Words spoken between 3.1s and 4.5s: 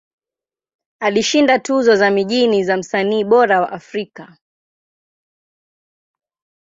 Bora wa Afrika.